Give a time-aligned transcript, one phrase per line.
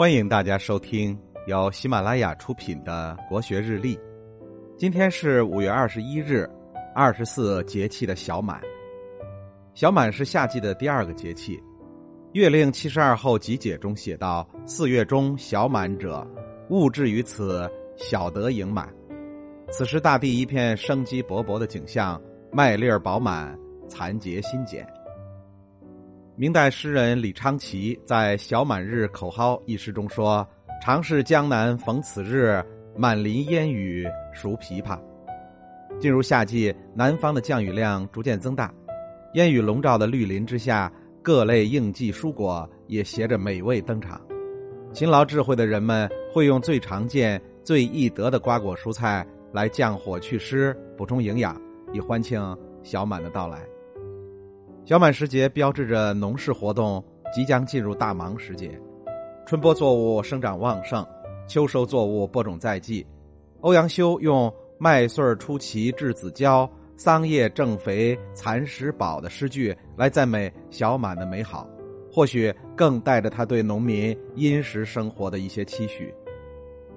[0.00, 1.14] 欢迎大家收听
[1.46, 3.94] 由喜马拉雅出品的《国学日历》。
[4.78, 6.48] 今天是五月二十一日，
[6.94, 8.58] 二十四节气的小满。
[9.74, 11.58] 小满是夏季的第二个节气，
[12.32, 16.26] 《月令七十二候集解》中写道：“四月中小满者，
[16.70, 18.88] 物至于此，小得盈满。”
[19.70, 22.18] 此时大地一片生机勃勃的景象，
[22.50, 23.54] 麦粒饱满，
[23.86, 24.82] 残结新茧。
[26.40, 30.48] 明代诗人李昌齐在《小满日口号》一诗中说
[30.80, 32.64] ：“常是江南逢此日，
[32.96, 34.98] 满林烟雨熟枇杷。”
[36.00, 38.72] 进入夏季，南方的降雨量逐渐增大，
[39.34, 40.90] 烟雨笼罩的绿林之下，
[41.20, 44.18] 各类应季蔬果也携着美味登场。
[44.94, 51.60] 勤劳智慧的人们会用最常见、最易得的瓜果蔬菜来降火祛湿、补充营养，
[51.92, 52.40] 以欢庆
[52.82, 53.60] 小满的到来。
[54.90, 57.00] 小满时节标志着农事活动
[57.32, 58.76] 即将进入大忙时节，
[59.46, 61.06] 春播作物生长旺盛，
[61.46, 63.06] 秋收作物播种在即。
[63.60, 71.68] 欧阳修用“麦穗出奇稚子娇，桑叶正肥蚕食饱”的诗句来赞美小满的美好，
[72.12, 76.12] 或许更带着他对农民殷实生活的一些期许。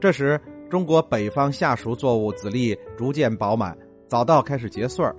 [0.00, 3.76] 这时，中国北方夏熟作物籽粒逐渐饱满，
[4.08, 5.14] 早稻开始结穗儿。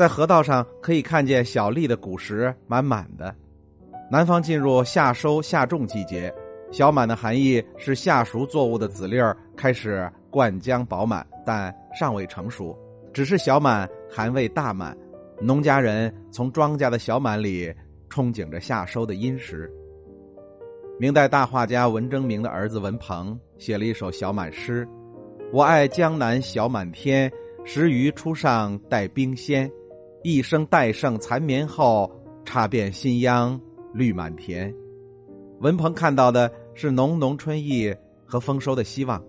[0.00, 3.36] 在河道上可以看见小粒的果实满满的。
[4.10, 6.34] 南方进入夏收夏种季节，
[6.72, 12.74] 小满的含义是夏熟作物的籽粒儿开始灌浆饱满，但尚未成熟，
[13.12, 14.96] 只是小满还未大满。
[15.38, 17.70] 农家人从庄稼的小满里
[18.08, 19.70] 憧憬着夏收的殷实。
[20.98, 24.88] 明代大画家文征明的儿子文鹏写了一首小满诗
[25.52, 27.30] ：“我爱江南小满天，
[27.66, 29.70] 时鱼初上带冰鲜。”
[30.22, 32.10] 一生戴胜残眠后，
[32.44, 33.58] 插遍新秧
[33.94, 34.72] 绿满田。
[35.60, 37.94] 文鹏看到的是浓浓春意
[38.26, 39.22] 和丰收的希望。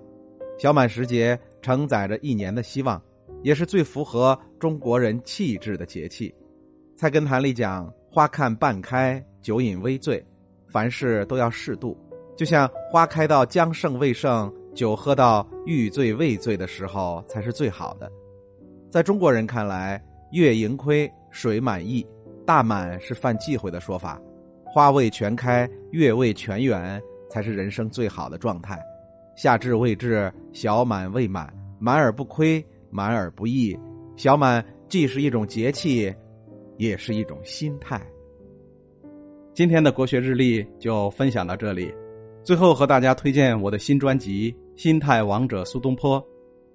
[0.58, 3.02] 小满时节承载着一年的希望，
[3.42, 6.34] 也是最符合中国人气质的节气。
[6.98, 10.24] 菜根谭里讲：“花看半开，酒饮微醉，
[10.68, 11.98] 凡事都要适度。”
[12.36, 18.12] 就像花开到将盛未盛，酒喝到欲醉未醉的时候，才是最好的。
[18.90, 22.06] 在中国人看来，月盈亏，水满溢，
[22.46, 24.22] 大满是犯忌讳的说法。
[24.66, 28.80] 花未全开，月未全圆，才是人生最好的状态。
[29.36, 33.78] 夏至未至，小满未满，满而不亏，满而不溢。
[34.16, 36.14] 小满既是一种节气，
[36.78, 38.02] 也是一种心态。
[39.54, 41.94] 今天的国学日历就分享到这里。
[42.44, 46.22] 最后和大家推荐我的新专辑《心态王者苏东坡》，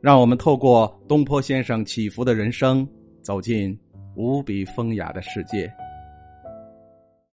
[0.01, 2.87] 让我们透过东坡先生起伏的人生。
[3.27, 3.77] 走进
[4.15, 5.69] 无比风雅的世界。